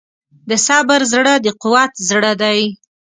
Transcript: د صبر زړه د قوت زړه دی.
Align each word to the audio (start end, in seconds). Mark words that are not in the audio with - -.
د 0.49 0.51
صبر 0.65 0.99
زړه 1.13 1.33
د 1.45 1.47
قوت 1.61 1.91
زړه 2.09 2.31
دی. 2.41 2.59